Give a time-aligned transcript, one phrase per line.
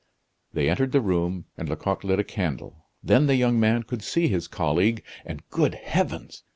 [0.53, 2.87] They entered the room, and Lecoq lit a candle.
[3.03, 6.41] Then the young man could see his colleague, and, good heavens!